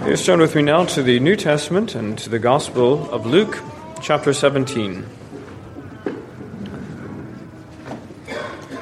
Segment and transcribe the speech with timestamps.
[0.00, 3.60] Please turn with me now to the New Testament and to the Gospel of Luke,
[4.00, 5.06] chapter 17.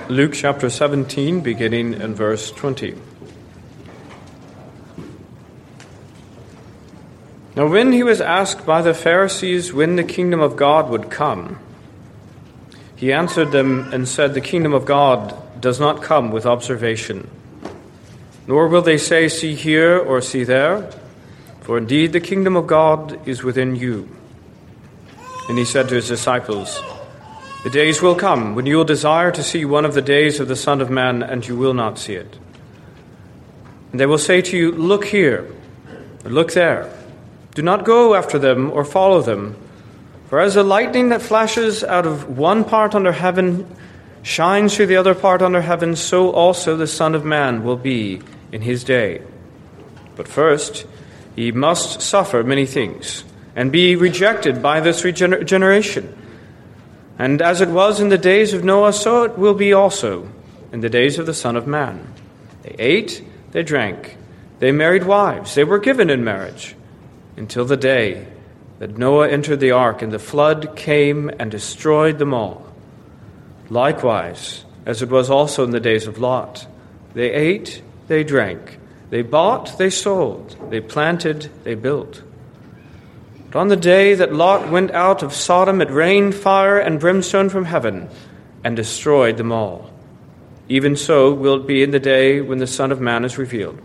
[0.09, 2.95] Luke chapter 17, beginning in verse 20.
[7.57, 11.59] Now, when he was asked by the Pharisees when the kingdom of God would come,
[12.95, 17.29] he answered them and said, The kingdom of God does not come with observation,
[18.47, 20.89] nor will they say, See here or see there
[21.69, 24.09] for indeed the kingdom of God is within you.
[25.51, 26.83] And he said to his disciples,
[27.63, 30.49] The days will come when you will desire to see one of the days of
[30.49, 32.39] the Son of Man, and you will not see it.
[33.93, 35.47] And they will say to you, Look here,
[36.25, 36.91] look there.
[37.55, 39.55] Do not go after them or follow them.
[40.31, 43.67] For as the lightning that flashes out of one part under heaven
[44.23, 48.23] shines through the other part under heaven, so also the Son of Man will be
[48.53, 49.21] in his day.
[50.17, 50.87] But first,
[51.39, 53.23] he must suffer many things
[53.55, 56.13] and be rejected by this regener- generation.
[57.17, 60.29] And as it was in the days of Noah, so it will be also
[60.73, 62.13] in the days of the Son of Man.
[62.65, 64.17] They ate, they drank,
[64.59, 66.75] they married wives, they were given in marriage,
[67.37, 68.27] until the day
[68.81, 72.67] that Noah entered the ark and the flood came and destroyed them all.
[73.71, 76.67] Likewise, as it was also in the days of Lot,
[77.15, 78.81] they ate, they drank,
[79.11, 82.23] they bought, they sold, they planted, they built.
[83.51, 87.49] But on the day that Lot went out of Sodom, it rained fire and brimstone
[87.49, 88.11] from heaven
[88.63, 89.91] and destroyed them all.
[90.69, 93.81] Even so will it be in the day when the Son of Man is revealed.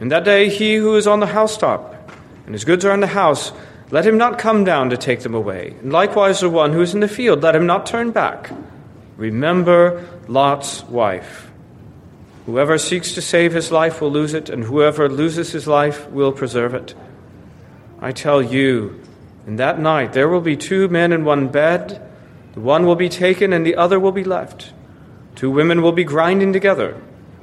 [0.00, 2.12] In that day, he who is on the housetop
[2.44, 3.52] and his goods are in the house,
[3.90, 5.74] let him not come down to take them away.
[5.80, 8.50] And likewise, the one who is in the field, let him not turn back.
[9.16, 11.47] Remember Lot's wife.
[12.48, 16.32] Whoever seeks to save his life will lose it, and whoever loses his life will
[16.32, 16.94] preserve it.
[18.00, 19.02] I tell you,
[19.46, 22.00] in that night there will be two men in one bed.
[22.54, 24.72] The one will be taken, and the other will be left.
[25.34, 26.98] Two women will be grinding together.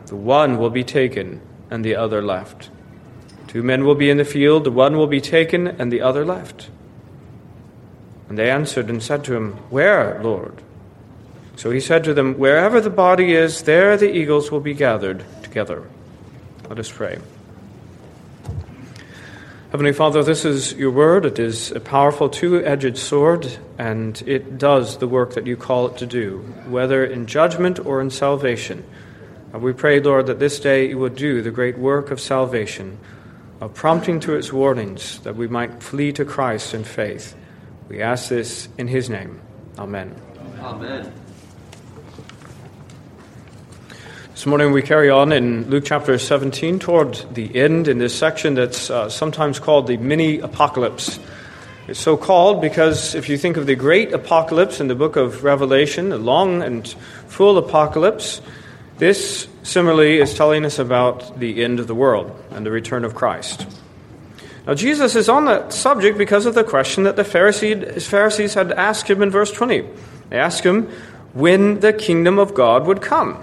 [0.08, 1.40] The one will be taken,
[1.70, 2.72] and the other left.
[3.46, 4.64] Two men will be in the field.
[4.64, 6.72] The one will be taken, and the other left.
[8.28, 10.64] And they answered and said to him, Where, Lord?
[11.58, 15.24] So he said to them, Wherever the body is, there the eagles will be gathered
[15.44, 15.88] together.
[16.70, 17.20] Let us pray.
[19.72, 21.26] Heavenly Father, this is your word.
[21.26, 25.88] It is a powerful two edged sword, and it does the work that you call
[25.88, 28.86] it to do, whether in judgment or in salvation.
[29.52, 32.98] And we pray, Lord, that this day you would do the great work of salvation,
[33.60, 37.36] of prompting to its warnings, that we might flee to Christ in faith.
[37.90, 39.42] We ask this in his name.
[39.78, 40.16] Amen.
[40.60, 41.25] Amen.
[44.36, 48.56] This morning we carry on in Luke chapter 17 toward the end in this section
[48.56, 51.20] that's uh, sometimes called the mini apocalypse.
[51.88, 55.46] It's so called because if you think of the great apocalypse in the book of
[55.46, 56.86] Revelation, the long and
[57.30, 58.42] full apocalypse,
[58.98, 63.16] this similarly is telling us about the end of the world and the return of
[63.16, 63.66] Christ.
[64.68, 69.10] Now, Jesus is on that subject because of the question that the Pharisees had asked
[69.10, 69.88] him in verse 20.
[70.30, 70.90] They asked him
[71.32, 73.42] when the kingdom of God would come.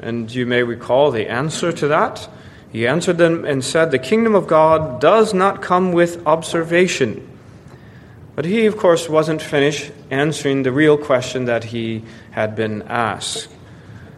[0.00, 2.28] And you may recall the answer to that.
[2.70, 7.26] He answered them and said, The kingdom of God does not come with observation.
[8.34, 13.48] But he, of course, wasn't finished answering the real question that he had been asked.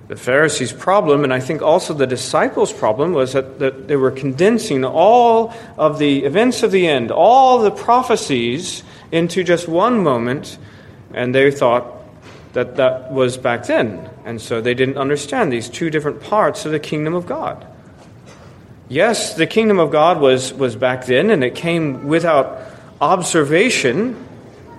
[0.09, 4.11] The Pharisees' problem, and I think also the disciples' problem, was that, that they were
[4.11, 10.59] condensing all of the events of the end, all the prophecies, into just one moment,
[11.13, 11.98] and they thought
[12.59, 14.11] that that was back then.
[14.25, 17.65] And so they didn't understand these two different parts of the kingdom of God.
[18.89, 22.59] Yes, the kingdom of God was, was back then, and it came without
[23.01, 24.17] observation.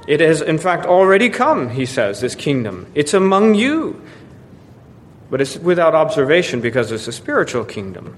[0.08, 2.88] It has, in fact, already come, he says, this kingdom.
[2.96, 4.02] It's among you.
[5.30, 8.18] But it's without observation because it's a spiritual kingdom.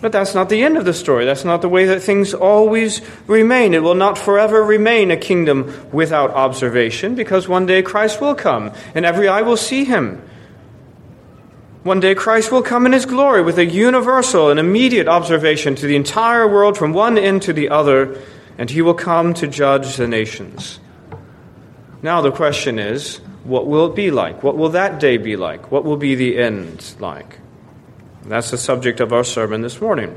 [0.00, 1.26] But that's not the end of the story.
[1.26, 3.74] That's not the way that things always remain.
[3.74, 8.72] It will not forever remain a kingdom without observation because one day Christ will come
[8.94, 10.22] and every eye will see him.
[11.82, 15.86] One day Christ will come in his glory with a universal and immediate observation to
[15.86, 18.20] the entire world from one end to the other,
[18.58, 20.78] and he will come to judge the nations.
[22.02, 24.42] Now the question is what will it be like?
[24.42, 25.70] What will that day be like?
[25.70, 27.38] What will be the end like?
[28.24, 30.16] That's the subject of our sermon this morning.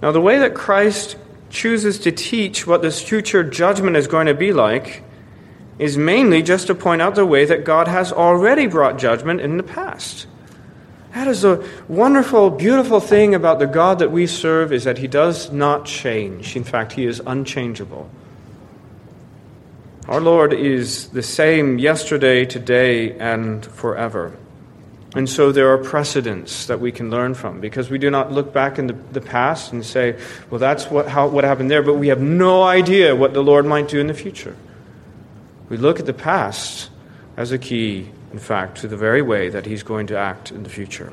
[0.00, 1.16] Now, the way that Christ
[1.50, 5.04] chooses to teach what this future judgment is going to be like
[5.78, 9.58] is mainly just to point out the way that God has already brought judgment in
[9.58, 10.26] the past.
[11.14, 15.06] That is a wonderful, beautiful thing about the God that we serve is that he
[15.06, 16.56] does not change.
[16.56, 18.10] In fact, he is unchangeable.
[20.08, 24.36] Our Lord is the same yesterday, today, and forever.
[25.14, 28.52] And so there are precedents that we can learn from because we do not look
[28.52, 30.18] back in the, the past and say,
[30.50, 33.66] well, that's what, how, what happened there, but we have no idea what the Lord
[33.66, 34.56] might do in the future.
[35.68, 36.88] We look at the past
[37.36, 40.62] as a key in fact, to the very way that he's going to act in
[40.62, 41.12] the future.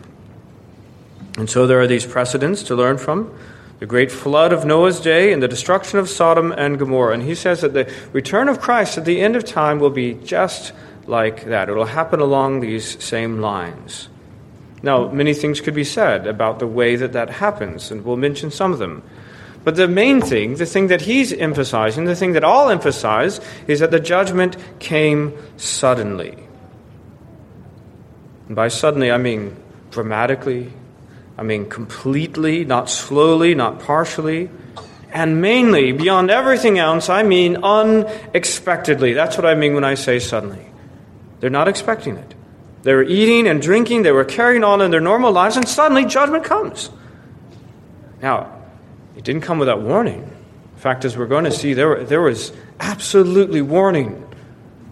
[1.38, 3.38] And so there are these precedents to learn from
[3.80, 7.14] the great flood of Noah's day and the destruction of Sodom and Gomorrah.
[7.14, 10.14] And he says that the return of Christ at the end of time will be
[10.16, 10.74] just
[11.10, 11.70] like that.
[11.70, 14.10] It will happen along these same lines.
[14.82, 18.52] Now, many things could be said about the way that that happens, and we'll mention
[18.52, 19.04] some of them.
[19.64, 23.82] But the main thing, the thing that he's emphasizing, the thing that all emphasize, is
[23.82, 26.38] that the judgment came suddenly.
[28.48, 29.58] And by suddenly, I mean
[29.92, 30.72] dramatically,
[31.38, 34.50] I mean completely, not slowly, not partially.
[35.12, 39.14] And mainly, beyond everything else, I mean unexpectedly.
[39.14, 40.69] That's what I mean when I say suddenly.
[41.40, 42.36] They're not expecting it.
[42.84, 46.06] They were eating and drinking, they were carrying on in their normal lives, and suddenly
[46.06, 46.90] judgment comes.
[48.22, 48.56] Now,
[49.18, 50.24] it didn't come without warning.
[50.24, 54.26] In fact, as we're going to see, there, there was absolutely warning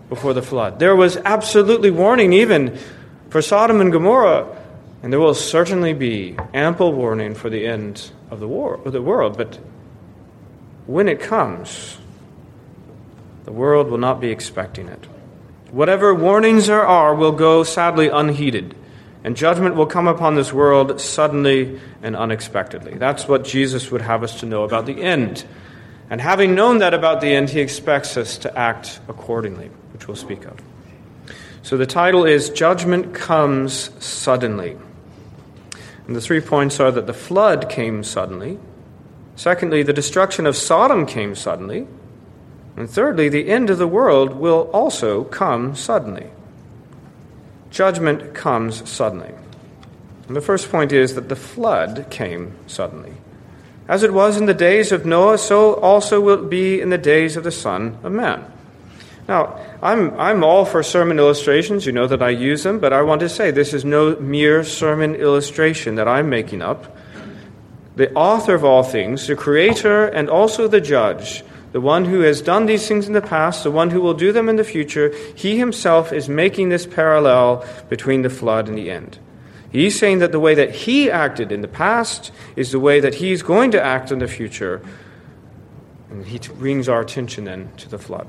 [0.09, 0.79] before the flood.
[0.79, 2.77] There was absolutely warning even
[3.29, 4.47] for Sodom and Gomorrah,
[5.03, 9.01] and there will certainly be ample warning for the end of the, war, of the
[9.01, 9.37] world.
[9.37, 9.59] But
[10.87, 11.97] when it comes,
[13.45, 15.07] the world will not be expecting it.
[15.71, 18.75] Whatever warnings there are will go sadly unheeded,
[19.23, 22.95] and judgment will come upon this world suddenly and unexpectedly.
[22.95, 25.45] That's what Jesus would have us to know about the end.
[26.09, 30.15] And having known that about the end, he expects us to act accordingly, which we'll
[30.15, 30.57] speak of.
[31.63, 34.77] So the title is Judgment Comes Suddenly.
[36.07, 38.57] And the three points are that the flood came suddenly.
[39.35, 41.85] Secondly, the destruction of Sodom came suddenly.
[42.77, 46.27] And thirdly, the end of the world will also come suddenly.
[47.71, 49.33] Judgment comes suddenly.
[50.27, 53.13] And the first point is that the flood came suddenly.
[53.87, 56.97] As it was in the days of Noah, so also will it be in the
[56.97, 58.45] days of the Son of Man.
[59.27, 61.85] Now, I'm, I'm all for sermon illustrations.
[61.85, 64.63] You know that I use them, but I want to say this is no mere
[64.63, 66.95] sermon illustration that I'm making up.
[67.95, 72.41] The author of all things, the creator and also the judge, the one who has
[72.41, 75.13] done these things in the past, the one who will do them in the future,
[75.35, 79.19] he himself is making this parallel between the flood and the end.
[79.71, 83.15] He's saying that the way that he acted in the past is the way that
[83.15, 84.81] he's going to act in the future.
[86.09, 88.27] And he brings our attention then to the flood.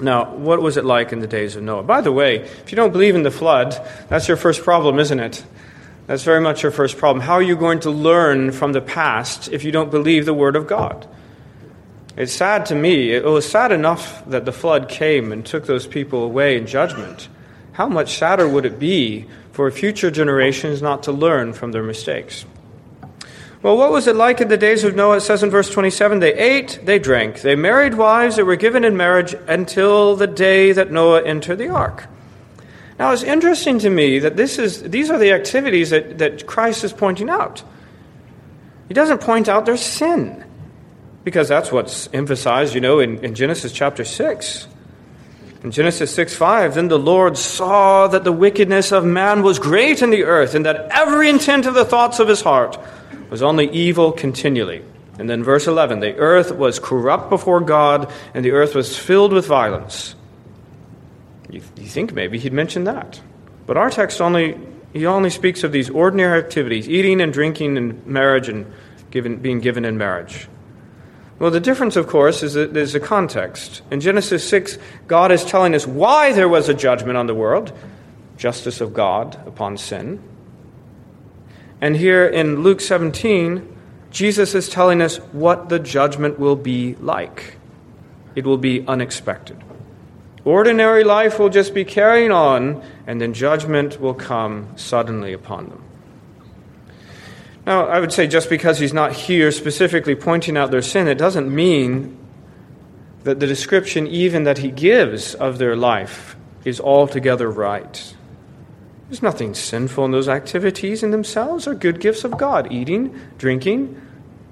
[0.00, 1.84] Now, what was it like in the days of Noah?
[1.84, 5.20] By the way, if you don't believe in the flood, that's your first problem, isn't
[5.20, 5.44] it?
[6.06, 7.24] That's very much your first problem.
[7.24, 10.56] How are you going to learn from the past if you don't believe the Word
[10.56, 11.08] of God?
[12.16, 13.12] It's sad to me.
[13.12, 17.28] It was sad enough that the flood came and took those people away in judgment.
[17.72, 22.46] How much sadder would it be for future generations not to learn from their mistakes?
[23.62, 25.18] Well, what was it like in the days of Noah?
[25.18, 28.84] It says in verse 27 they ate, they drank, they married wives that were given
[28.84, 32.06] in marriage until the day that Noah entered the ark.
[32.98, 36.82] Now, it's interesting to me that this is, these are the activities that, that Christ
[36.82, 37.62] is pointing out.
[38.88, 40.45] He doesn't point out their sin,
[41.26, 44.68] because that's what's emphasized, you know, in, in Genesis chapter 6.
[45.64, 50.02] In Genesis 6 5, then the Lord saw that the wickedness of man was great
[50.02, 52.78] in the earth, and that every intent of the thoughts of his heart
[53.28, 54.84] was only evil continually.
[55.18, 59.32] And then verse 11 the earth was corrupt before God, and the earth was filled
[59.32, 60.14] with violence.
[61.50, 63.20] You, you think maybe he'd mention that.
[63.66, 64.60] But our text only,
[64.92, 68.72] he only speaks of these ordinary activities eating and drinking and marriage and
[69.10, 70.46] given, being given in marriage.
[71.38, 73.82] Well, the difference, of course, is that there's a context.
[73.90, 77.72] In Genesis 6, God is telling us why there was a judgment on the world
[78.36, 80.22] justice of God upon sin.
[81.80, 83.76] And here in Luke 17,
[84.10, 87.56] Jesus is telling us what the judgment will be like.
[88.34, 89.62] It will be unexpected.
[90.44, 95.82] Ordinary life will just be carrying on, and then judgment will come suddenly upon them.
[97.66, 101.18] Now, I would say just because he's not here specifically pointing out their sin, it
[101.18, 102.16] doesn't mean
[103.24, 108.14] that the description, even that he gives of their life, is altogether right.
[109.08, 111.66] There's nothing sinful in those activities in themselves.
[111.66, 112.72] are good gifts of God.
[112.72, 114.00] Eating, drinking,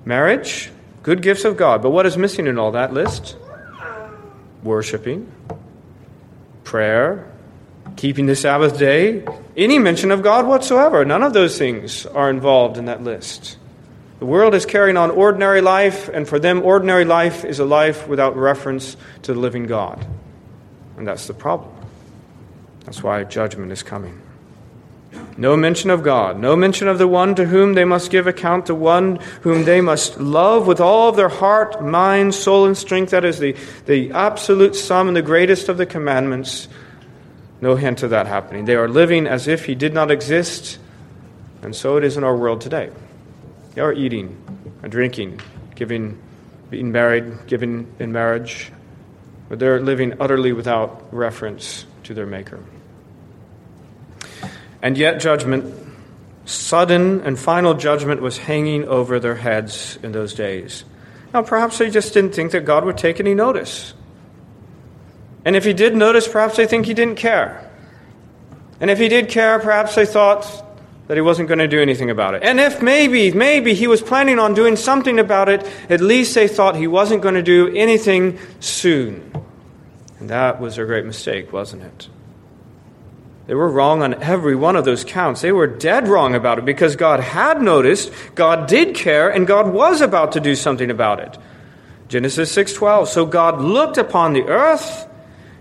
[0.05, 0.73] marriage,
[1.05, 1.83] good gifts of God.
[1.83, 3.37] But what is missing in all that list?
[4.65, 5.31] Worshipping,
[6.65, 7.31] prayer,
[7.97, 9.25] keeping the Sabbath day,
[9.57, 11.05] any mention of God whatsoever.
[11.05, 13.57] None of those things are involved in that list.
[14.19, 18.09] The world is carrying on ordinary life, and for them, ordinary life is a life
[18.09, 20.05] without reference to the living God.
[20.97, 21.73] And that's the problem.
[22.85, 24.21] That's why judgment is coming.
[25.37, 28.67] No mention of God, no mention of the one to whom they must give account,
[28.67, 33.11] the one whom they must love with all of their heart, mind, soul, and strength.
[33.11, 33.57] That is the,
[33.87, 36.69] the absolute sum and the greatest of the commandments.
[37.65, 38.67] No hint of that happening.
[38.67, 40.79] They are living as if He did not exist,
[41.63, 42.91] and so it is in our world today.
[43.73, 44.37] They are eating
[44.83, 45.41] and drinking,
[45.75, 46.21] giving,
[46.69, 48.71] being married, giving in marriage,
[49.49, 52.61] but they're living utterly without reference to their Maker.
[54.83, 55.75] And yet, judgment,
[56.45, 60.85] sudden and final judgment, was hanging over their heads in those days.
[61.33, 63.95] Now, perhaps they just didn't think that God would take any notice.
[65.45, 67.71] And if He did notice, perhaps they think He didn't care.
[68.81, 70.65] And if He did care, perhaps they thought
[71.09, 72.43] that He wasn't going to do anything about it.
[72.43, 76.49] And if maybe, maybe He was planning on doing something about it, at least they
[76.49, 79.31] thought He wasn't going to do anything soon.
[80.19, 82.09] And that was their great mistake, wasn't it?
[83.47, 85.43] They were wrong on every one of those counts.
[85.43, 89.71] They were dead wrong about it because God had noticed, God did care, and God
[89.71, 91.37] was about to do something about it.
[92.09, 93.09] Genesis 6:12.
[93.09, 95.07] So God looked upon the earth,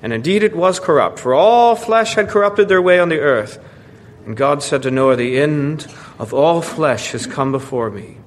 [0.03, 3.57] and indeed it was corrupt, for all flesh had corrupted their way on the earth.
[4.25, 5.88] And God said to Noah, The end
[6.19, 8.17] of all flesh has come before me,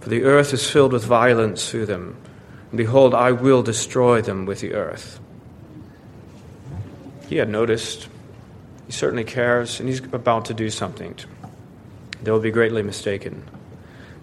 [0.00, 2.16] for the earth is filled with violence through them.
[2.70, 5.20] And behold, I will destroy them with the earth.
[7.28, 8.08] He had noticed
[8.86, 11.16] he certainly cares, and he's about to do something.
[12.22, 13.44] They will be greatly mistaken.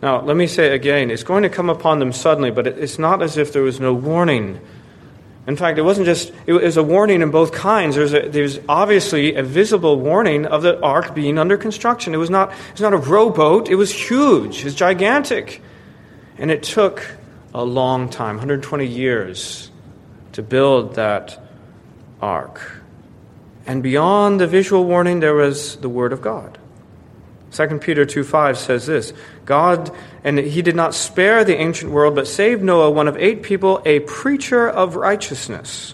[0.01, 3.21] Now, let me say again, it's going to come upon them suddenly, but it's not
[3.21, 4.59] as if there was no warning.
[5.47, 7.95] In fact, it wasn't just, it was a warning in both kinds.
[7.95, 12.13] There's, a, there's obviously a visible warning of the ark being under construction.
[12.13, 15.61] It was, not, it was not a rowboat, it was huge, it was gigantic.
[16.37, 17.15] And it took
[17.53, 19.71] a long time 120 years
[20.33, 21.43] to build that
[22.21, 22.81] ark.
[23.65, 26.57] And beyond the visual warning, there was the Word of God.
[27.51, 29.13] 2 Peter 2 5 says this
[29.45, 29.91] God,
[30.23, 33.81] and he did not spare the ancient world, but saved Noah, one of eight people,
[33.85, 35.93] a preacher of righteousness,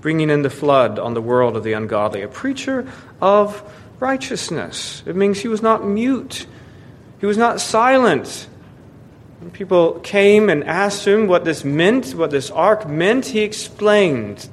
[0.00, 2.22] bringing in the flood on the world of the ungodly.
[2.22, 3.62] A preacher of
[4.00, 5.02] righteousness.
[5.06, 6.46] It means he was not mute,
[7.20, 8.48] he was not silent.
[9.40, 14.48] When people came and asked him what this meant, what this ark meant, he explained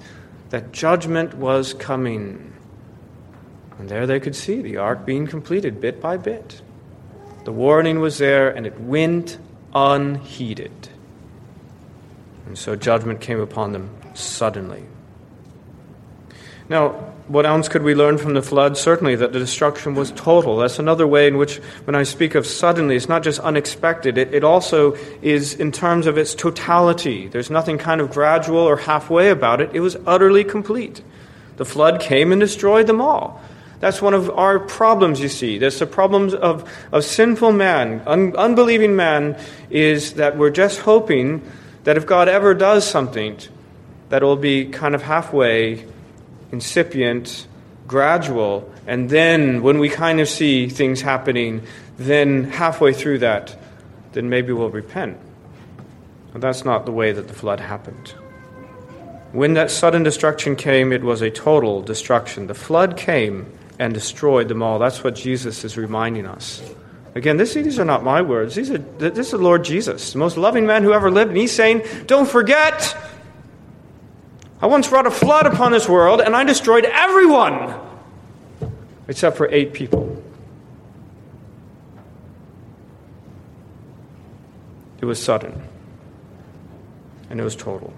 [0.49, 2.53] that judgment was coming.
[3.79, 6.61] And there they could see the ark being completed bit by bit.
[7.47, 9.37] The warning was there, and it went
[9.73, 10.89] unheeded.
[12.45, 14.83] And so judgment came upon them suddenly.
[16.67, 16.89] Now,
[17.29, 18.75] what else could we learn from the flood?
[18.75, 20.57] Certainly that the destruction was total.
[20.57, 24.33] That's another way in which, when I speak of suddenly, it's not just unexpected, it,
[24.33, 27.29] it also is in terms of its totality.
[27.29, 29.69] There's nothing kind of gradual or halfway about it.
[29.71, 31.01] It was utterly complete.
[31.55, 33.41] The flood came and destroyed them all.
[33.79, 35.59] That's one of our problems, you see.
[35.59, 39.37] That's the problems of, of sinful man, un, unbelieving man,
[39.69, 41.43] is that we're just hoping
[41.83, 43.37] that if God ever does something,
[44.09, 45.85] that it will be kind of halfway,
[46.51, 47.45] incipient,
[47.87, 51.61] gradual, and then when we kind of see things happening,
[51.97, 53.55] then halfway through that,
[54.13, 55.17] then maybe we'll repent.
[56.31, 58.13] But that's not the way that the flood happened.
[59.33, 62.47] When that sudden destruction came, it was a total destruction.
[62.47, 63.45] The flood came
[63.79, 64.79] and destroyed them all.
[64.79, 66.61] That's what Jesus is reminding us.
[67.15, 68.55] Again, this, these are not my words.
[68.55, 71.29] These are, this is the Lord Jesus, the most loving man who ever lived.
[71.29, 72.95] And he's saying, Don't forget,
[74.61, 77.75] I once brought a flood upon this world and I destroyed everyone
[79.07, 80.21] except for eight people.
[84.99, 85.61] It was sudden
[87.29, 87.93] and it was total.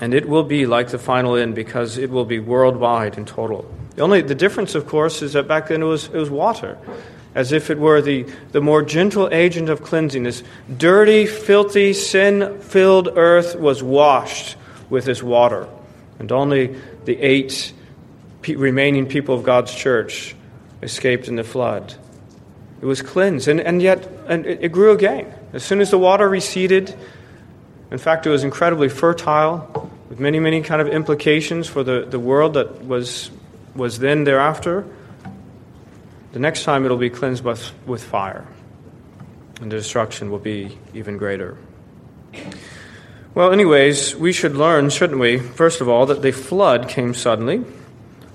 [0.00, 3.72] And it will be like the final end because it will be worldwide and total.
[3.94, 6.78] The only the difference, of course, is that back then it was it was water,
[7.34, 10.22] as if it were the, the more gentle agent of cleansing.
[10.22, 10.42] This
[10.78, 14.56] dirty, filthy, sin-filled earth was washed
[14.88, 15.68] with this water,
[16.18, 17.72] and only the eight
[18.40, 20.34] pe- remaining people of God's church
[20.82, 21.94] escaped in the flood.
[22.80, 25.32] It was cleansed, and, and yet and it, it grew again.
[25.52, 26.94] As soon as the water receded,
[27.90, 32.18] in fact, it was incredibly fertile, with many, many kind of implications for the, the
[32.18, 33.30] world that was
[33.74, 34.84] was then thereafter,
[36.32, 38.46] the next time it'll be cleansed with, fire,
[39.60, 41.58] and the destruction will be even greater.
[43.34, 47.64] Well, anyways, we should learn, shouldn't we, first of all, that the flood came suddenly.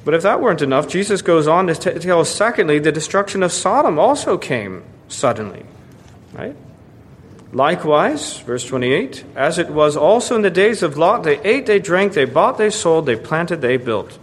[0.06, 3.44] But if that weren't enough, Jesus goes on to t- tell us, secondly, the destruction
[3.44, 5.66] of Sodom also came suddenly.
[6.34, 6.56] Right?
[7.52, 11.80] Likewise, verse 28, as it was also in the days of Lot, they ate, they
[11.80, 14.18] drank, they bought, they sold, they planted, they built.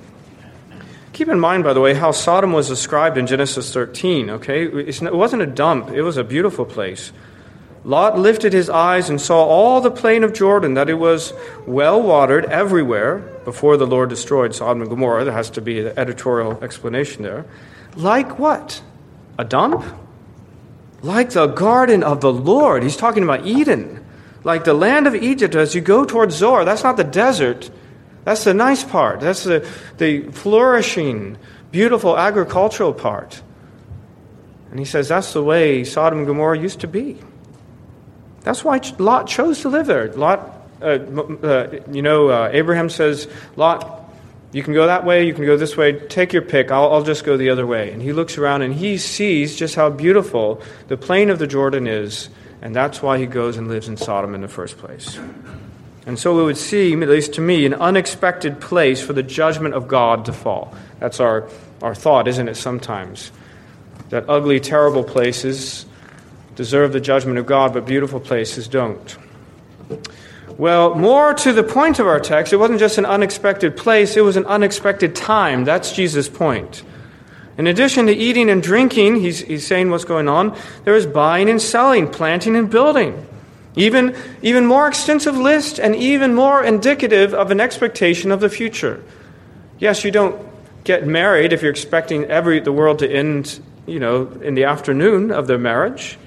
[1.14, 4.64] Keep in mind, by the way, how Sodom was described in Genesis 13, okay?
[4.64, 7.12] It wasn't a dump, it was a beautiful place.
[7.84, 11.32] Lot lifted his eyes and saw all the plain of Jordan, that it was
[11.68, 15.22] well watered everywhere before the Lord destroyed Sodom and Gomorrah.
[15.22, 17.46] There has to be an editorial explanation there.
[17.94, 18.82] Like what?
[19.38, 19.84] A dump?
[21.00, 22.82] Like the garden of the Lord.
[22.82, 24.04] He's talking about Eden.
[24.42, 26.64] Like the land of Egypt as you go towards Zoar.
[26.64, 27.70] That's not the desert.
[28.24, 29.20] That's the nice part.
[29.20, 31.36] That's the, the flourishing,
[31.70, 33.42] beautiful agricultural part.
[34.70, 37.18] And he says that's the way Sodom and Gomorrah used to be.
[38.40, 40.12] That's why Lot chose to live there.
[40.12, 44.04] Lot, uh, uh, you know, uh, Abraham says, Lot,
[44.52, 47.02] you can go that way, you can go this way, take your pick, I'll, I'll
[47.02, 47.90] just go the other way.
[47.90, 51.86] And he looks around and he sees just how beautiful the plain of the Jordan
[51.86, 52.28] is,
[52.62, 55.18] and that's why he goes and lives in Sodom in the first place.
[56.06, 59.74] And so it would seem, at least to me, an unexpected place for the judgment
[59.74, 60.74] of God to fall.
[61.00, 61.48] That's our,
[61.82, 63.32] our thought, isn't it, sometimes?
[64.10, 65.86] That ugly, terrible places
[66.56, 69.16] deserve the judgment of God, but beautiful places don't.
[70.58, 74.20] Well, more to the point of our text, it wasn't just an unexpected place, it
[74.20, 75.64] was an unexpected time.
[75.64, 76.82] That's Jesus' point.
[77.56, 81.48] In addition to eating and drinking, he's, he's saying what's going on, there is buying
[81.48, 83.26] and selling, planting and building.
[83.76, 89.02] Even, even more extensive list and even more indicative of an expectation of the future.
[89.78, 90.40] Yes, you don't
[90.84, 95.32] get married if you're expecting every, the world to end, you know, in the afternoon
[95.32, 96.18] of their marriage.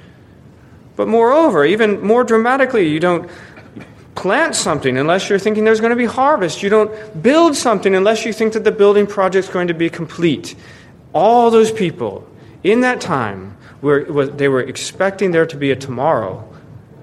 [0.97, 3.29] But moreover, even more dramatically, you don't
[4.15, 6.63] plant something unless you're thinking there's going to be harvest.
[6.63, 10.55] You don't build something unless you think that the building project's going to be complete.
[11.13, 12.27] All those people
[12.63, 16.46] in that time were, they were expecting there to be a tomorrow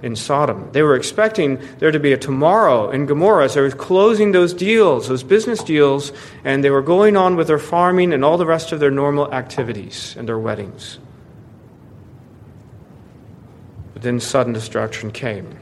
[0.04, 0.68] in Sodom.
[0.72, 3.48] They were expecting there to be a tomorrow in Gomorrah.
[3.48, 6.12] So they were closing those deals, those business deals,
[6.44, 9.32] and they were going on with their farming and all the rest of their normal
[9.32, 10.98] activities and their weddings.
[13.94, 15.58] But then sudden destruction came.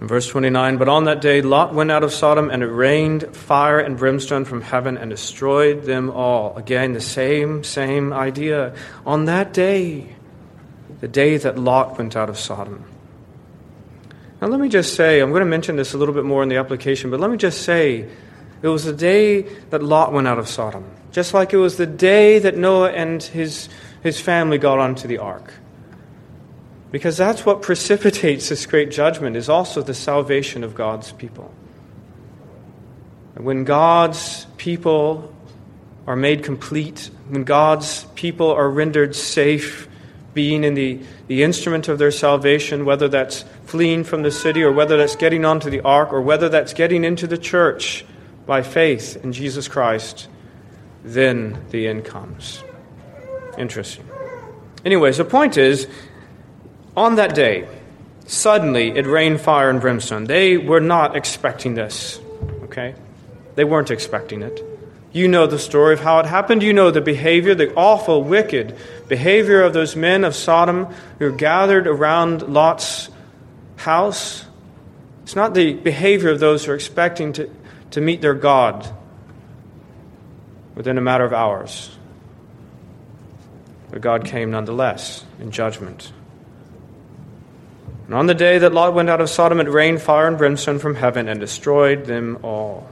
[0.00, 3.34] In verse 29, but on that day Lot went out of Sodom, and it rained
[3.34, 6.54] fire and brimstone from heaven and destroyed them all.
[6.58, 8.74] Again, the same, same idea.
[9.06, 10.13] On that day,
[11.00, 12.84] the day that Lot went out of Sodom.
[14.40, 16.48] Now, let me just say, I'm going to mention this a little bit more in
[16.48, 18.08] the application, but let me just say,
[18.62, 21.86] it was the day that Lot went out of Sodom, just like it was the
[21.86, 23.68] day that Noah and his,
[24.02, 25.52] his family got onto the ark.
[26.90, 31.52] Because that's what precipitates this great judgment, is also the salvation of God's people.
[33.34, 35.34] When God's people
[36.06, 39.88] are made complete, when God's people are rendered safe,
[40.34, 44.72] being in the, the instrument of their salvation, whether that's fleeing from the city or
[44.72, 48.04] whether that's getting onto the ark or whether that's getting into the church
[48.44, 50.28] by faith in Jesus Christ,
[51.04, 52.62] then the end comes.
[53.56, 54.06] Interesting.
[54.84, 55.86] Anyways, the point is,
[56.96, 57.66] on that day,
[58.26, 60.24] suddenly it rained fire and brimstone.
[60.24, 62.20] They were not expecting this,
[62.64, 62.94] okay?
[63.54, 64.60] They weren't expecting it.
[65.14, 66.64] You know the story of how it happened.
[66.64, 71.86] You know the behavior, the awful, wicked behavior of those men of Sodom who gathered
[71.86, 73.10] around Lot's
[73.76, 74.44] house.
[75.22, 77.48] It's not the behavior of those who are expecting to,
[77.92, 78.92] to meet their God
[80.74, 81.96] within a matter of hours.
[83.92, 86.12] But God came nonetheless in judgment.
[88.06, 90.80] And on the day that Lot went out of Sodom, it rained fire and brimstone
[90.80, 92.88] from heaven and destroyed them all.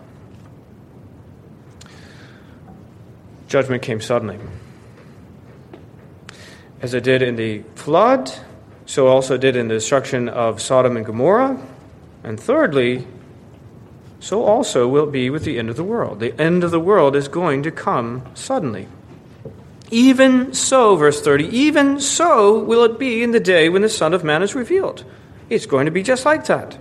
[3.52, 4.38] Judgment came suddenly.
[6.80, 8.32] As it did in the flood,
[8.86, 11.60] so also did in the destruction of Sodom and Gomorrah.
[12.24, 13.06] And thirdly,
[14.20, 16.18] so also will it be with the end of the world.
[16.18, 18.88] The end of the world is going to come suddenly.
[19.90, 24.14] Even so, verse 30, even so will it be in the day when the Son
[24.14, 25.04] of Man is revealed.
[25.50, 26.78] It's going to be just like that.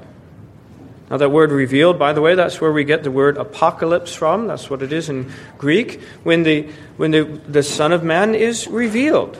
[1.11, 4.47] Now, that word revealed, by the way, that's where we get the word apocalypse from.
[4.47, 6.01] That's what it is in Greek.
[6.23, 9.37] When the, when the, the Son of Man is revealed.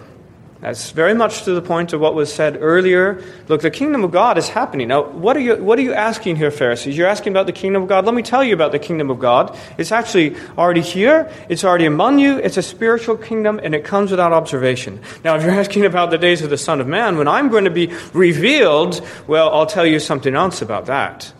[0.59, 3.23] That's very much to the point of what was said earlier.
[3.47, 4.89] Look, the kingdom of God is happening.
[4.89, 6.97] Now, what are you, what are you asking here, Pharisees?
[6.97, 8.03] You're asking about the kingdom of God.
[8.03, 9.57] Let me tell you about the kingdom of God.
[9.77, 11.31] It's actually already here.
[11.47, 12.37] It's already among you.
[12.37, 15.01] It's a spiritual kingdom, and it comes without observation.
[15.23, 17.63] Now, if you're asking about the days of the Son of Man, when I'm going
[17.63, 21.31] to be revealed, well, I'll tell you something else about that.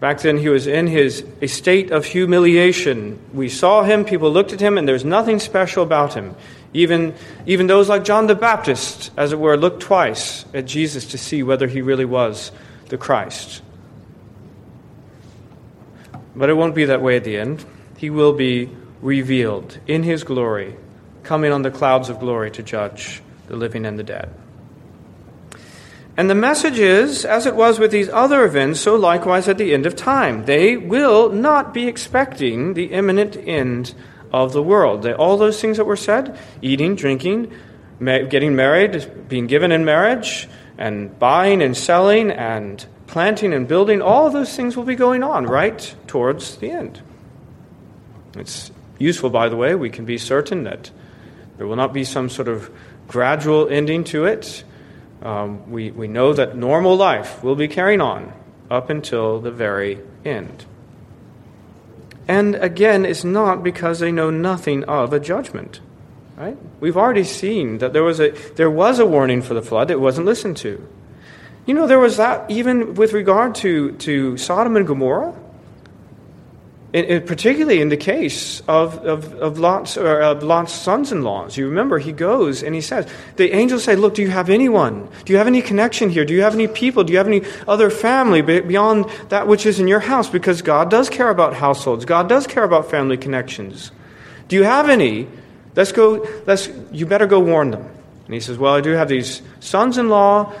[0.00, 3.18] Back then, he was in his a state of humiliation.
[3.34, 6.34] We saw him, people looked at him, and there's nothing special about him.
[6.72, 7.14] Even,
[7.46, 11.42] even those like John the Baptist, as it were, looked twice at Jesus to see
[11.42, 12.50] whether he really was
[12.88, 13.60] the Christ.
[16.34, 17.66] But it won't be that way at the end.
[17.98, 18.70] He will be
[19.02, 20.76] revealed in his glory,
[21.24, 24.32] coming on the clouds of glory to judge the living and the dead.
[26.20, 29.72] And the message is, as it was with these other events, so likewise at the
[29.72, 30.44] end of time.
[30.44, 33.94] They will not be expecting the imminent end
[34.30, 35.02] of the world.
[35.02, 37.50] They, all those things that were said eating, drinking,
[38.00, 44.02] ma- getting married, being given in marriage, and buying and selling, and planting and building
[44.02, 47.00] all those things will be going on right towards the end.
[48.36, 49.74] It's useful, by the way.
[49.74, 50.90] We can be certain that
[51.56, 52.70] there will not be some sort of
[53.08, 54.64] gradual ending to it
[55.22, 58.32] um, we, we know that normal life will be carrying on
[58.70, 60.64] up until the very end.
[62.28, 65.80] And again, it's not because they know nothing of a judgment.
[66.36, 66.56] Right?
[66.80, 69.90] We've already seen that there was a there was a warning for the flood.
[69.90, 70.86] It wasn't listened to.
[71.66, 75.34] You know, there was that even with regard to, to Sodom and Gomorrah.
[76.92, 81.56] In, in, particularly in the case of, of, of, Lot's, of Lot's sons in laws.
[81.56, 85.08] You remember, he goes and he says, The angels say, Look, do you have anyone?
[85.24, 86.24] Do you have any connection here?
[86.24, 87.04] Do you have any people?
[87.04, 90.28] Do you have any other family beyond that which is in your house?
[90.28, 93.92] Because God does care about households, God does care about family connections.
[94.48, 95.28] Do you have any?
[95.76, 97.88] Let's go, let's, you better go warn them.
[98.24, 100.52] And he says, Well, I do have these sons in law,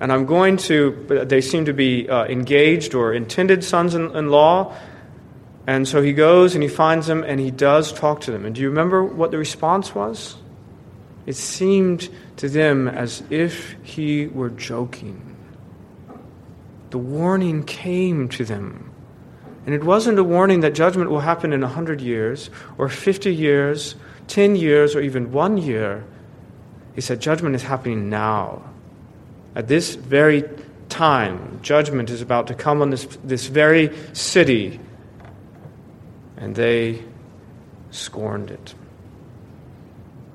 [0.00, 4.76] and I'm going to, they seem to be uh, engaged or intended sons in law.
[5.66, 8.44] And so he goes and he finds them and he does talk to them.
[8.44, 10.36] And do you remember what the response was?
[11.24, 15.36] It seemed to them as if he were joking.
[16.90, 18.90] The warning came to them.
[19.64, 23.32] And it wasn't a warning that judgment will happen in a 100 years, or 50
[23.32, 23.94] years,
[24.26, 26.04] 10 years, or even one year.
[26.96, 28.62] He said, Judgment is happening now.
[29.54, 30.42] At this very
[30.88, 34.80] time, judgment is about to come on this, this very city
[36.42, 37.00] and they
[37.92, 38.74] scorned it.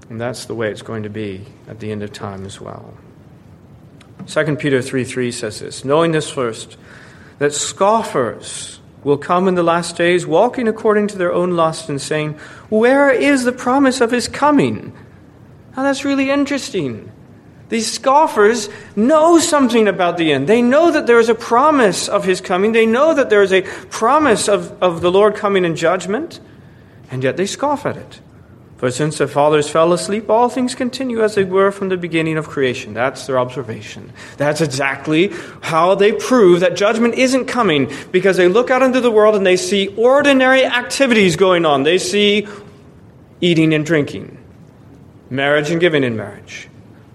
[0.09, 2.93] And that's the way it's going to be at the end of time as well.
[4.25, 6.77] 2 Peter 3 3 says this Knowing this first,
[7.39, 12.01] that scoffers will come in the last days, walking according to their own lust, and
[12.01, 12.33] saying,
[12.69, 14.93] Where is the promise of his coming?
[15.75, 17.11] Now that's really interesting.
[17.69, 20.47] These scoffers know something about the end.
[20.47, 22.71] They know that there is a promise of his coming.
[22.71, 26.39] They know that there is a promise of, of the Lord coming in judgment,
[27.11, 28.21] and yet they scoff at it.
[28.77, 32.37] For since the fathers fell asleep, all things continue as they were from the beginning
[32.37, 32.93] of creation.
[32.93, 34.13] That's their observation.
[34.37, 39.11] That's exactly how they prove that judgment isn't coming, because they look out into the
[39.11, 41.83] world and they see ordinary activities going on.
[41.83, 42.47] They see
[43.41, 44.37] eating and drinking,
[45.29, 46.69] marriage and giving in marriage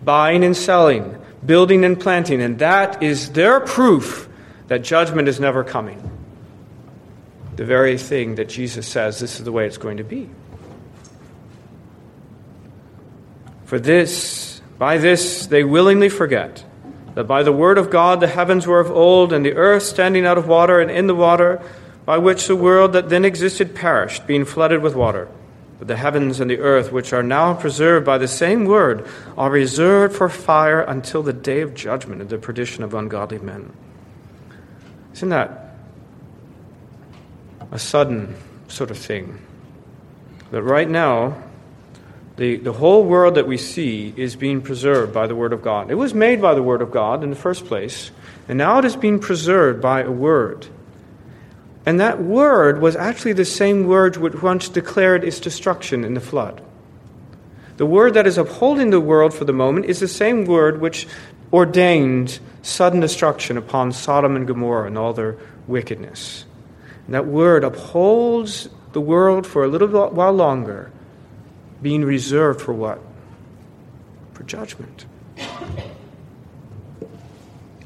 [0.05, 4.29] buying and selling, building and planting, and that is their proof
[4.69, 6.11] that judgment is never coming.
[7.57, 10.31] The very thing that Jesus says this is the way it's going to be.
[13.65, 16.65] For this, by this, they willingly forget
[17.15, 20.25] that by the word of God the heavens were of old, and the earth standing
[20.25, 21.63] out of water and in the water,
[22.05, 25.29] by which the world that then existed perished, being flooded with water.
[25.83, 29.05] But the heavens and the earth, which are now preserved by the same word,
[29.37, 33.73] are reserved for fire until the day of judgment and the perdition of ungodly men.
[35.15, 35.75] Isn't that
[37.73, 38.37] a sudden
[38.69, 39.41] sort of thing?
[40.53, 41.43] That right now,
[42.37, 45.91] the, the whole world that we see is being preserved by the Word of God.
[45.91, 48.13] It was made by the Word of God in the first place,
[48.47, 50.69] and now it is being preserved by a Word.
[51.85, 56.21] And that word was actually the same word which once declared its destruction in the
[56.21, 56.63] flood.
[57.77, 61.09] The word that is upholding the world for the moment is the same word which
[61.53, 66.45] ordained sudden destruction upon Sodom and Gomorrah and all their wickedness.
[67.07, 70.93] And that word upholds the world for a little while longer,
[71.81, 73.01] being reserved for what?
[74.35, 75.07] For judgment.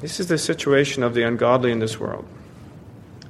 [0.00, 2.26] This is the situation of the ungodly in this world.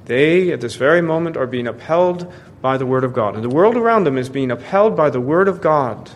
[0.07, 3.35] They, at this very moment, are being upheld by the Word of God.
[3.35, 6.09] And the world around them is being upheld by the Word of God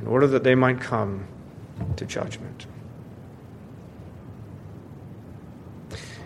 [0.00, 1.28] in order that they might come
[1.94, 2.66] to judgment.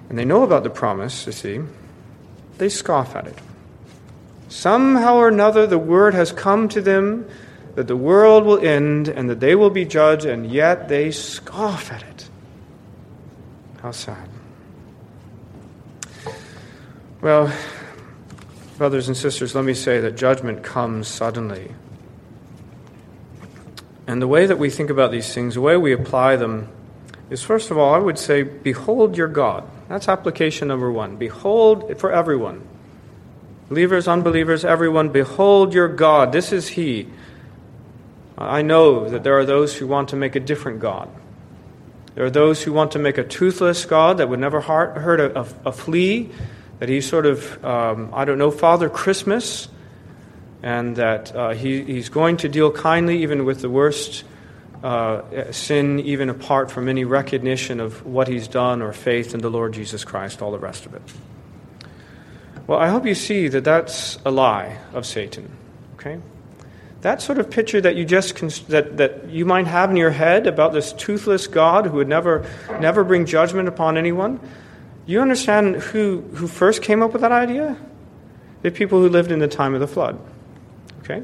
[0.09, 1.61] And they know about the promise, you see.
[2.57, 3.39] They scoff at it.
[4.49, 7.29] Somehow or another, the word has come to them
[7.75, 11.93] that the world will end and that they will be judged, and yet they scoff
[11.93, 12.31] at it.
[13.83, 14.29] How sad.
[17.21, 17.53] Well,
[18.77, 21.73] brothers and sisters, let me say that judgment comes suddenly.
[24.07, 26.69] And the way that we think about these things, the way we apply them,
[27.29, 29.69] is first of all, I would say, behold your God.
[29.89, 31.17] That's application number one.
[31.17, 32.67] Behold for everyone.
[33.69, 36.31] Believers, unbelievers, everyone, behold your God.
[36.31, 37.09] This is He.
[38.39, 41.11] I know that there are those who want to make a different God.
[42.15, 45.41] There are those who want to make a toothless God that would never hurt a,
[45.41, 46.31] a, a flea,
[46.79, 49.69] that He's sort of, um, I don't know, Father Christmas,
[50.63, 54.25] and that uh, he, He's going to deal kindly even with the worst
[54.83, 59.51] uh, sin, even apart from any recognition of what He's done or faith in the
[59.51, 61.03] Lord Jesus Christ, all the rest of it.
[62.69, 65.51] Well, I hope you see that that's a lie of Satan.
[65.95, 66.21] Okay?
[67.01, 68.37] That sort of picture that you just
[68.69, 72.45] that, that you might have in your head about this toothless God who would never
[72.81, 74.41] never bring judgment upon anyone,
[75.13, 77.77] you understand who who first came up with that idea?
[78.63, 80.19] The people who lived in the time of the flood.
[81.01, 81.23] Okay?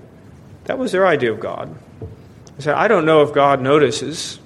[0.65, 1.75] That was their idea of God.
[2.57, 4.39] They said, I don't know if God notices.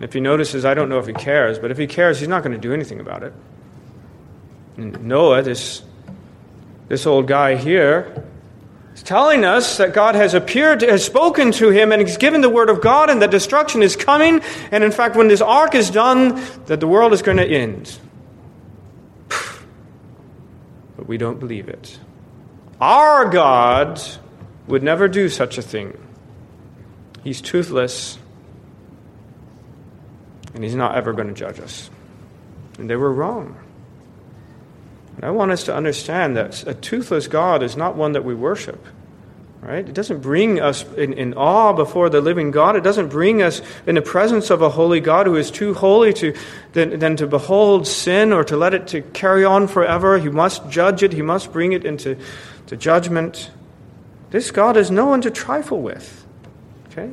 [0.00, 2.42] If he notices, I don't know if he cares, but if he cares, he's not
[2.42, 3.32] going to do anything about it.
[4.76, 5.82] And Noah, this
[6.88, 8.24] this old guy here
[8.94, 12.50] is telling us that God has appeared, has spoken to him, and he's given the
[12.50, 14.40] word of God, and that destruction is coming.
[14.70, 17.98] And in fact, when this ark is done, that the world is going to end.
[21.04, 21.98] But we don't believe it.
[22.80, 24.00] Our God
[24.66, 25.98] would never do such a thing.
[27.22, 28.18] He's toothless,
[30.54, 31.90] and he's not ever going to judge us.
[32.78, 33.56] And they were wrong.
[35.16, 38.34] And I want us to understand that a toothless God is not one that we
[38.34, 38.82] worship.
[39.64, 39.88] Right?
[39.88, 42.76] It doesn't bring us in, in awe before the living God.
[42.76, 46.12] It doesn't bring us in the presence of a holy God who is too holy
[46.14, 46.36] to,
[46.74, 50.18] than, than to behold sin or to let it to carry on forever.
[50.18, 51.14] He must judge it.
[51.14, 52.18] He must bring it into
[52.66, 53.50] to judgment.
[54.28, 56.26] This God is no one to trifle with.
[56.88, 57.10] Okay?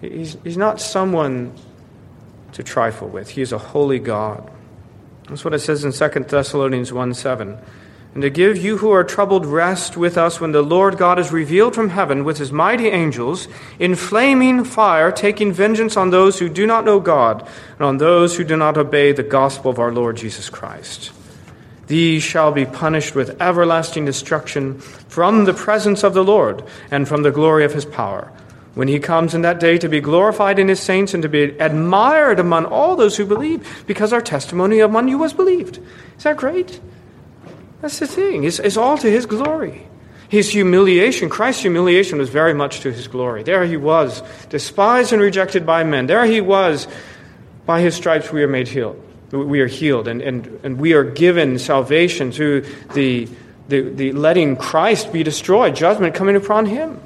[0.00, 1.54] He's, he's not someone
[2.52, 3.28] to trifle with.
[3.28, 4.50] He is a holy God.
[5.28, 7.58] That's what it says in 2 Thessalonians 1 7.
[8.14, 11.32] And to give you who are troubled rest with us when the Lord God is
[11.32, 13.48] revealed from heaven with his mighty angels
[13.80, 18.36] in flaming fire, taking vengeance on those who do not know God and on those
[18.36, 21.10] who do not obey the gospel of our Lord Jesus Christ.
[21.88, 27.24] These shall be punished with everlasting destruction from the presence of the Lord and from
[27.24, 28.32] the glory of his power
[28.74, 31.42] when he comes in that day to be glorified in his saints and to be
[31.42, 35.78] admired among all those who believe, because our testimony among you was believed.
[36.16, 36.80] Is that great?
[37.84, 38.44] That's the thing.
[38.44, 39.86] It's, it's all to his glory.
[40.30, 43.42] His humiliation, Christ's humiliation, was very much to his glory.
[43.42, 46.06] There he was, despised and rejected by men.
[46.06, 46.88] There he was,
[47.66, 48.98] by his stripes we are made healed.
[49.32, 52.62] We are healed, and, and, and we are given salvation through
[52.94, 53.28] the,
[53.68, 56.98] the, the letting Christ be destroyed, judgment coming upon him.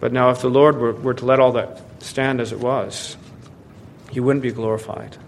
[0.00, 3.18] But now, if the Lord were, were to let all that stand as it was,
[4.10, 5.18] he wouldn't be glorified.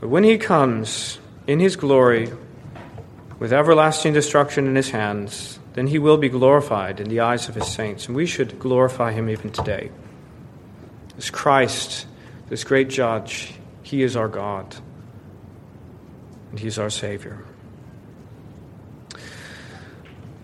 [0.00, 2.30] But when he comes in his glory
[3.38, 7.54] with everlasting destruction in his hands, then he will be glorified in the eyes of
[7.54, 8.06] his saints.
[8.06, 9.90] And we should glorify him even today.
[11.16, 12.06] As Christ,
[12.48, 14.76] this great judge, he is our God,
[16.50, 17.44] and he is our Savior.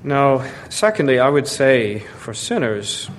[0.03, 3.11] Now, secondly, I would say for sinners,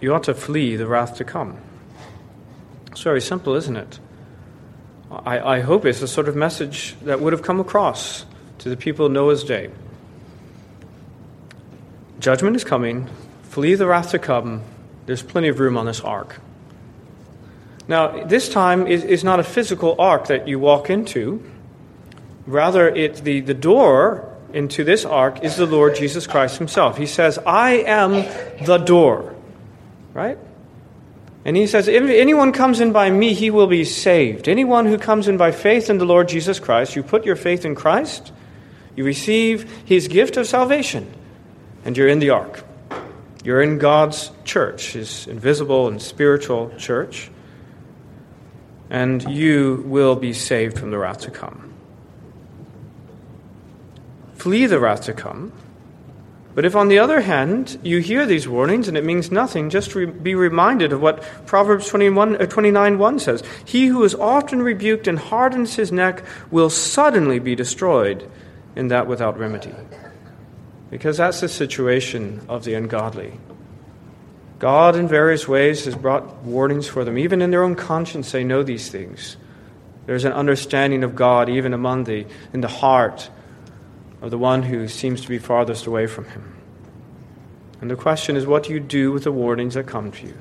[0.00, 1.58] you ought to flee the wrath to come.
[2.90, 3.98] It's very simple, isn't it?
[5.12, 8.24] I, I hope it's a sort of message that would have come across
[8.58, 9.70] to the people of Noah's day.
[12.18, 13.10] Judgment is coming.
[13.42, 14.62] Flee the wrath to come.
[15.06, 16.40] There's plenty of room on this ark.
[17.88, 21.42] Now, this time is, is not a physical ark that you walk into.
[22.46, 26.96] Rather, it, the, the door into this ark is the Lord Jesus Christ himself.
[26.96, 28.12] He says, I am
[28.64, 29.34] the door.
[30.14, 30.38] Right?
[31.44, 34.48] And he says, if anyone comes in by me, he will be saved.
[34.48, 37.64] Anyone who comes in by faith in the Lord Jesus Christ, you put your faith
[37.64, 38.32] in Christ,
[38.94, 41.12] you receive his gift of salvation,
[41.84, 42.64] and you're in the ark.
[43.44, 47.28] You're in God's church, his invisible and spiritual church,
[48.88, 51.72] and you will be saved from the wrath to come
[54.42, 55.52] flee the wrath to come.
[56.54, 59.94] But if, on the other hand, you hear these warnings and it means nothing, just
[59.94, 64.60] re- be reminded of what Proverbs 21, uh, 29 1 says He who is often
[64.60, 68.30] rebuked and hardens his neck will suddenly be destroyed
[68.76, 69.74] in that without remedy.
[70.90, 73.40] Because that's the situation of the ungodly.
[74.58, 77.16] God, in various ways, has brought warnings for them.
[77.16, 79.38] Even in their own conscience, they know these things.
[80.04, 83.30] There's an understanding of God even among the, in the heart
[84.22, 86.54] of the one who seems to be farthest away from Him.
[87.82, 90.34] And the question is, what do you do with the warnings that come to you?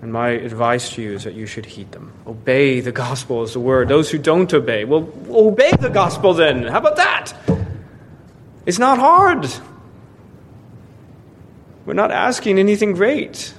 [0.00, 2.12] And my advice to you is that you should heed them.
[2.26, 3.88] Obey the gospel is the word.
[3.88, 6.62] Those who don't obey, well, obey the gospel then.
[6.62, 7.34] How about that?
[8.64, 9.46] It's not hard.
[11.84, 13.52] We're not asking anything great.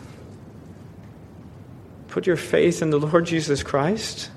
[2.08, 4.32] Put your faith in the Lord Jesus Christ,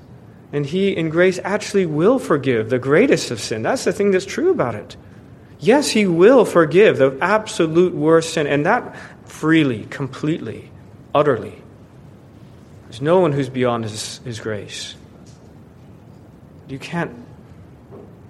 [0.51, 3.61] and He, in grace, actually will forgive the greatest of sin.
[3.63, 4.95] That's the thing that's true about it.
[5.59, 10.69] Yes, He will forgive the absolute worst sin, and that freely, completely,
[11.13, 11.61] utterly.
[12.83, 14.95] There's no one who's beyond His, his grace.
[16.67, 17.11] You can't,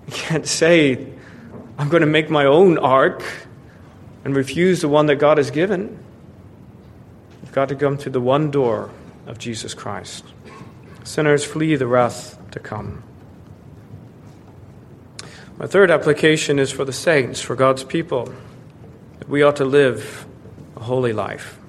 [0.07, 1.07] you can't say,
[1.77, 3.23] I'm going to make my own ark
[4.23, 5.97] and refuse the one that God has given.
[7.41, 8.89] You've got to come through the one door
[9.27, 10.25] of Jesus Christ.
[11.05, 13.03] Sinners flee the wrath to come.
[15.59, 18.33] My third application is for the saints, for God's people,
[19.19, 20.25] that we ought to live
[20.75, 21.59] a holy life.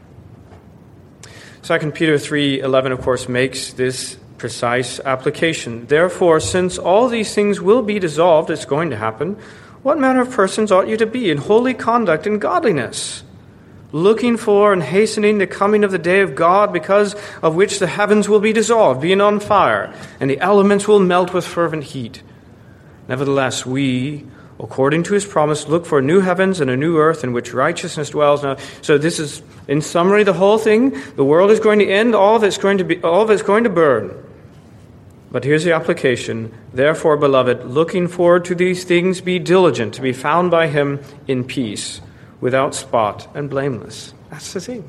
[1.62, 5.86] 2 Peter 3:11 of course makes this precise application.
[5.86, 9.36] Therefore, since all these things will be dissolved, it's going to happen,
[9.82, 13.22] what manner of persons ought you to be in holy conduct and godliness?
[13.96, 17.86] Looking for and hastening the coming of the day of God, because of which the
[17.86, 22.22] heavens will be dissolved, being on fire, and the elements will melt with fervent heat.
[23.08, 24.26] Nevertheless, we,
[24.60, 28.10] according to his promise, look for new heavens and a new earth in which righteousness
[28.10, 28.42] dwells.
[28.42, 30.90] Now, so this is, in summary, the whole thing.
[31.14, 32.14] The world is going to end.
[32.14, 34.22] All of it's going to be, all of it's going to burn.
[35.30, 36.52] But here's the application.
[36.72, 41.44] Therefore, beloved, looking forward to these things, be diligent to be found by him in
[41.44, 42.00] peace
[42.40, 44.12] without spot and blameless.
[44.30, 44.88] That's the thing.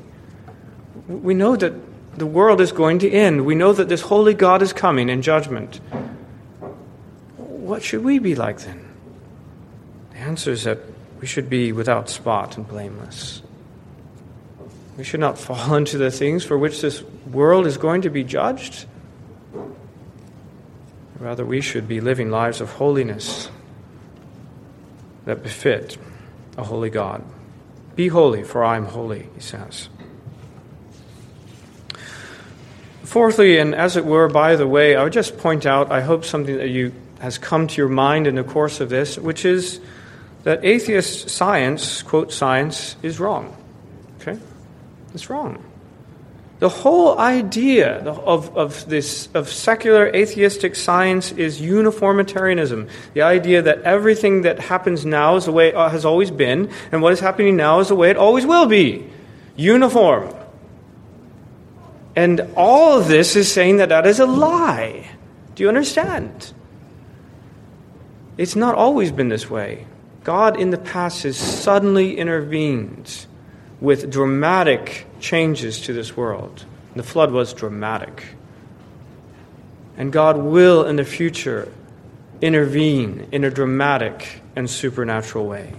[1.08, 1.72] We know that
[2.18, 3.46] the world is going to end.
[3.46, 5.76] We know that this holy God is coming in judgment.
[7.36, 8.84] What should we be like then?
[10.12, 10.78] The answer is that
[11.20, 13.42] we should be without spot and blameless.
[14.96, 18.24] We should not fall into the things for which this world is going to be
[18.24, 18.86] judged.
[21.18, 23.50] Rather, we should be living lives of holiness
[25.24, 25.98] that befit
[26.56, 27.22] a holy God.
[27.98, 29.88] Be holy, for I am holy, he says.
[33.02, 36.24] Fourthly, and as it were, by the way, I would just point out, I hope
[36.24, 39.80] something that you has come to your mind in the course of this, which is
[40.44, 43.56] that atheist science, quote science, is wrong.
[44.20, 44.38] Okay?
[45.12, 45.64] It's wrong.
[46.58, 52.88] The whole idea of, of, this, of secular atheistic science is uniformitarianism.
[53.14, 57.00] The idea that everything that happens now is the way it has always been, and
[57.00, 59.08] what is happening now is the way it always will be.
[59.56, 60.34] Uniform.
[62.16, 65.08] And all of this is saying that that is a lie.
[65.54, 66.52] Do you understand?
[68.36, 69.86] It's not always been this way.
[70.24, 73.26] God in the past has suddenly intervened
[73.80, 76.64] with dramatic changes to this world.
[76.96, 78.24] The flood was dramatic.
[79.96, 81.68] And God will, in the future,
[82.40, 85.72] intervene in a dramatic and supernatural way.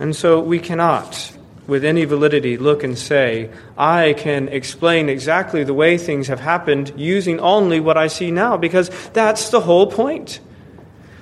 [0.00, 1.32] And so we cannot,
[1.66, 6.94] with any validity, look and say, I can explain exactly the way things have happened
[6.96, 10.40] using only what I see now, because that's the whole point.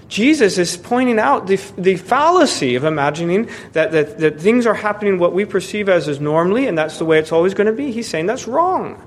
[0.09, 5.19] Jesus is pointing out the, the fallacy of imagining that, that, that things are happening
[5.19, 7.91] what we perceive as is normally, and that's the way it's always going to be.
[7.91, 9.03] He's saying that's wrong.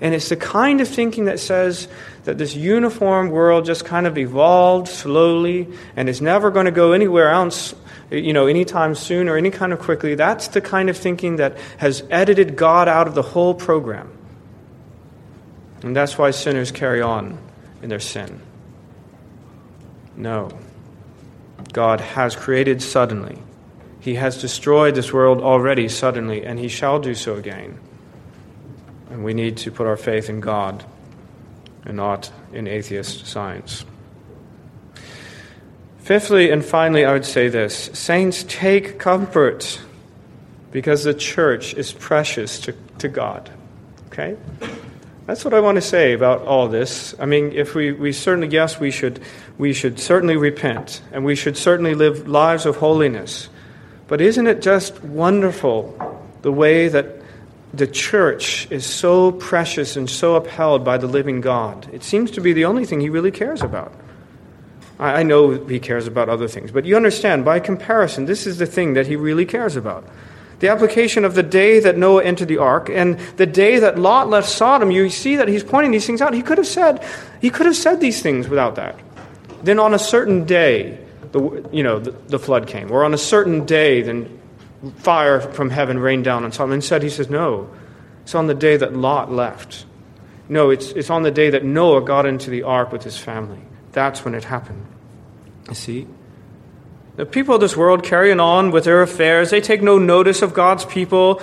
[0.00, 1.88] And it's the kind of thinking that says
[2.24, 6.92] that this uniform world just kind of evolved slowly and is never going to go
[6.92, 7.74] anywhere else,
[8.10, 10.16] you know, anytime soon or any kind of quickly.
[10.16, 14.10] That's the kind of thinking that has edited God out of the whole program.
[15.82, 17.38] And that's why sinners carry on
[17.80, 18.40] in their sin.
[20.16, 20.50] No.
[21.72, 23.38] God has created suddenly.
[24.00, 27.78] He has destroyed this world already suddenly, and He shall do so again.
[29.10, 30.84] And we need to put our faith in God
[31.84, 33.84] and not in atheist science.
[35.98, 39.80] Fifthly and finally, I would say this Saints, take comfort
[40.72, 43.50] because the church is precious to, to God.
[44.08, 44.36] Okay?
[45.26, 47.14] That's what I want to say about all this.
[47.18, 49.20] I mean, if we, we certainly, yes, we should,
[49.56, 53.48] we should certainly repent and we should certainly live lives of holiness.
[54.08, 57.06] But isn't it just wonderful the way that
[57.72, 61.88] the church is so precious and so upheld by the living God?
[61.92, 63.94] It seems to be the only thing he really cares about.
[64.98, 68.58] I, I know he cares about other things, but you understand, by comparison, this is
[68.58, 70.04] the thing that he really cares about
[70.62, 74.28] the application of the day that Noah entered the ark and the day that Lot
[74.28, 76.34] left Sodom, you see that he's pointing these things out.
[76.34, 77.04] He could have said,
[77.40, 78.96] he could have said these things without that.
[79.64, 82.92] Then on a certain day, the, you know, the, the flood came.
[82.92, 84.40] Or on a certain day, then
[84.98, 86.74] fire from heaven rained down on Sodom.
[86.74, 87.68] Instead, he says, no,
[88.22, 89.84] it's on the day that Lot left.
[90.48, 93.62] No, it's, it's on the day that Noah got into the ark with his family.
[93.90, 94.86] That's when it happened.
[95.68, 96.06] You see?
[97.16, 100.54] The people of this world carrying on with their affairs, they take no notice of
[100.54, 101.42] God's people.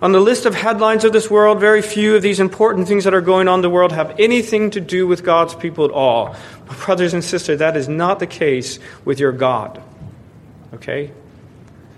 [0.00, 3.12] On the list of headlines of this world, very few of these important things that
[3.12, 6.34] are going on in the world have anything to do with God's people at all.
[6.66, 9.82] But brothers and sisters, that is not the case with your God.
[10.72, 11.12] Okay?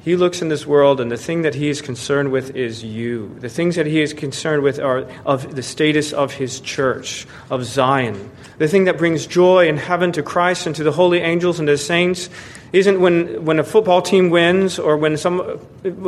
[0.05, 3.37] He looks in this world, and the thing that he is concerned with is you.
[3.39, 7.65] The things that he is concerned with are of the status of his church, of
[7.65, 8.31] Zion.
[8.59, 11.69] The thing that brings joy in heaven to Christ and to the holy angels and
[11.69, 12.31] the saints
[12.73, 15.61] isn't when, when a football team wins or when some,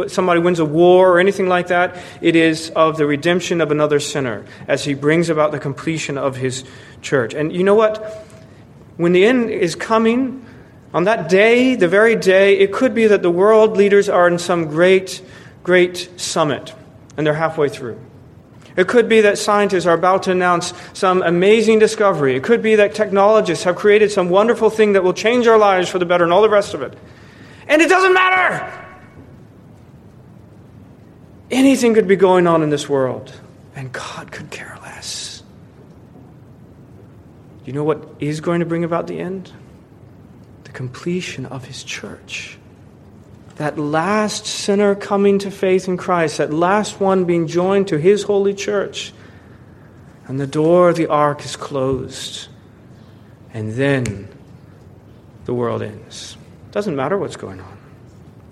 [0.09, 1.97] somebody wins a war or anything like that.
[2.21, 6.37] It is of the redemption of another sinner as he brings about the completion of
[6.37, 6.65] his
[7.01, 7.33] church.
[7.33, 8.27] And you know what?
[8.97, 10.45] When the end is coming,
[10.95, 14.39] on that day, the very day, it could be that the world leaders are in
[14.39, 15.21] some great,
[15.65, 16.73] great summit
[17.17, 18.01] and they're halfway through.
[18.77, 22.37] It could be that scientists are about to announce some amazing discovery.
[22.37, 25.89] It could be that technologists have created some wonderful thing that will change our lives
[25.89, 26.97] for the better and all the rest of it.
[27.67, 28.81] And it doesn't matter!
[31.51, 33.33] Anything could be going on in this world,
[33.77, 35.43] and God could care less.
[37.65, 39.53] You know what is going to bring about the end?
[40.75, 42.59] Completion of his church.
[43.57, 48.25] That last sinner coming to faith in Christ, that last one being joined to his
[48.25, 49.13] holy church.
[50.27, 52.49] And the door of the ark is closed.
[53.53, 54.29] And then
[55.45, 56.37] the world ends.
[56.73, 57.79] Doesn't matter what's going on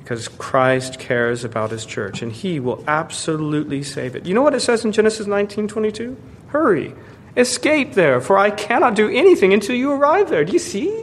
[0.02, 4.26] because Christ cares about his church and he will absolutely save it.
[4.26, 6.16] You know what it says in Genesis 19:22?
[6.48, 6.94] Hurry,
[7.36, 10.44] escape there, for I cannot do anything until you arrive there.
[10.44, 11.01] Do you see?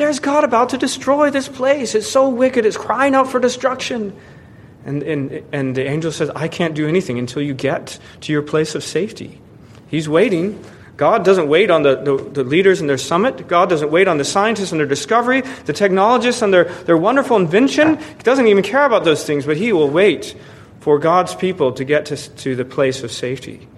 [0.00, 1.94] There's God about to destroy this place.
[1.94, 2.64] It's so wicked.
[2.64, 4.16] It's crying out for destruction.
[4.86, 8.40] And, and, and the angel says, I can't do anything until you get to your
[8.40, 9.42] place of safety.
[9.88, 10.64] He's waiting.
[10.96, 13.46] God doesn't wait on the, the, the, leaders and their summit.
[13.46, 17.36] God doesn't wait on the scientists and their discovery, the technologists and their, their wonderful
[17.36, 17.98] invention.
[17.98, 20.34] He doesn't even care about those things, but He will wait
[20.78, 23.68] for God's people to get to, to the place of safety.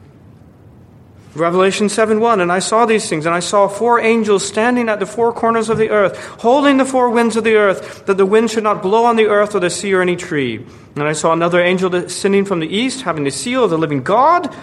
[1.35, 5.01] Revelation 7 1 And I saw these things, and I saw four angels standing at
[5.01, 8.26] the four corners of the earth, holding the four winds of the earth, that the
[8.26, 10.64] wind should not blow on the earth or the sea or any tree.
[10.95, 14.03] And I saw another angel descending from the east, having the seal of the living
[14.03, 14.55] God.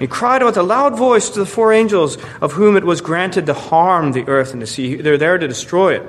[0.00, 3.00] He cried out with a loud voice to the four angels, of whom it was
[3.00, 4.96] granted to harm the earth and the sea.
[4.96, 6.02] They're there to destroy it,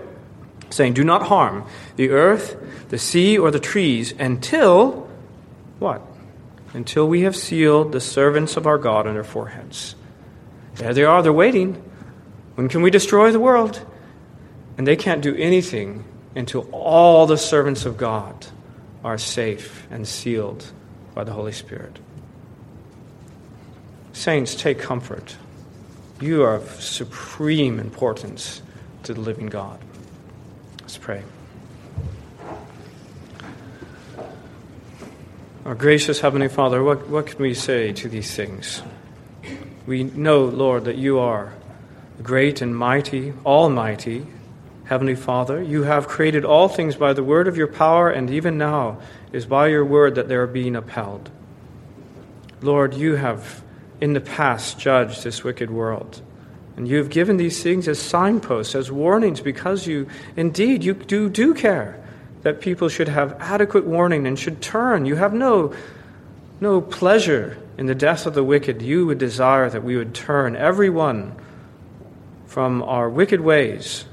[0.72, 1.64] saying, Do not harm
[1.96, 2.58] the earth,
[2.90, 5.08] the sea, or the trees until
[5.78, 6.02] what?
[6.74, 9.96] Until we have sealed the servants of our God on their foreheads.
[10.78, 11.84] There they are, they're waiting.
[12.56, 13.84] When can we destroy the world?
[14.78, 16.04] And they can't do anything
[16.36, 18.46] until all the servants of God
[19.04, 20.66] are safe and sealed
[21.16, 21.98] by the Holy Spirit.
[24.14, 25.36] Saints, take comfort.
[26.20, 28.62] You are of supreme importance
[29.04, 29.80] to the living God.
[30.82, 31.24] Let's pray.
[35.66, 38.82] Our gracious Heavenly Father, what, what can we say to these things?
[39.88, 41.54] We know, Lord, that you are
[42.22, 44.28] great and mighty, almighty,
[44.84, 45.64] Heavenly Father.
[45.64, 48.98] You have created all things by the word of your power, and even now
[49.32, 51.30] is by your word that they are being upheld.
[52.62, 53.64] Lord, you have
[54.02, 56.22] in the past judged this wicked world.
[56.76, 61.30] And you have given these things as signposts, as warnings, because you indeed you do
[61.30, 62.04] do care
[62.44, 65.06] that people should have adequate warning and should turn.
[65.06, 65.74] You have no
[66.60, 70.56] no pleasure in the death of the wicked, you would desire that we would turn
[70.56, 71.36] everyone
[72.48, 74.06] from our wicked ways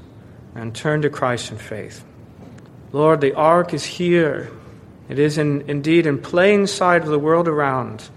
[0.53, 2.05] and turn to Christ in faith.
[2.91, 4.51] Lord, the ark is here.
[5.09, 8.07] It is in, indeed in plain sight of the world around,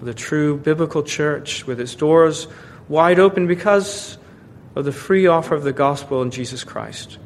[0.00, 2.46] the true biblical church with its doors
[2.88, 4.18] wide open because
[4.74, 7.18] of the free offer of the gospel in Jesus Christ.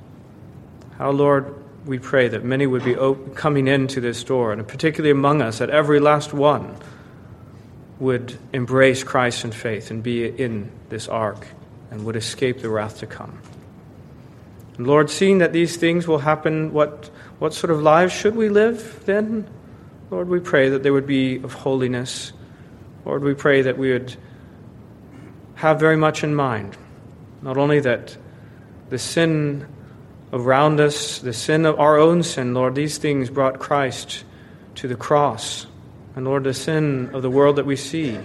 [0.96, 1.54] How, Lord,
[1.86, 2.96] we pray that many would be
[3.34, 6.76] coming into this door, and particularly among us, that every last one
[7.98, 11.46] would embrace Christ in faith and be in this ark
[11.90, 13.38] and would escape the wrath to come.
[14.76, 18.48] And Lord, seeing that these things will happen, what, what sort of lives should we
[18.48, 19.48] live then?
[20.10, 22.32] Lord, we pray that they would be of holiness.
[23.04, 24.16] Lord, we pray that we would
[25.56, 26.76] have very much in mind
[27.42, 28.16] not only that
[28.90, 29.66] the sin
[30.32, 34.24] around us, the sin of our own sin, Lord, these things brought Christ
[34.76, 35.66] to the cross.
[36.18, 38.18] And Lord, the sin of the world that we see,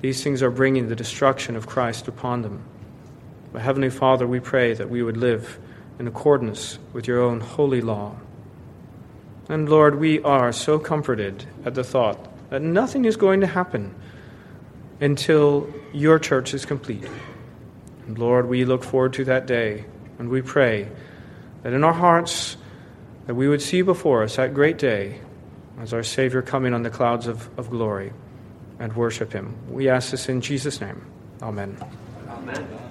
[0.00, 2.64] these things are bringing the destruction of Christ upon them.
[3.52, 5.56] But Heavenly Father, we pray that we would live
[6.00, 8.16] in accordance with your own holy law.
[9.48, 12.18] And Lord, we are so comforted at the thought
[12.50, 13.94] that nothing is going to happen
[15.00, 17.08] until your church is complete.
[18.08, 19.84] And Lord, we look forward to that day,
[20.18, 20.88] and we pray
[21.62, 22.56] that in our hearts
[23.28, 25.20] that we would see before us that great day
[25.80, 28.12] as our Savior coming on the clouds of, of glory
[28.78, 29.54] and worship him.
[29.70, 31.04] We ask this in Jesus' name.
[31.42, 31.76] Amen.
[32.28, 32.87] Amen.